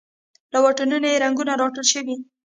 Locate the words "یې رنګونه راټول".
1.11-1.85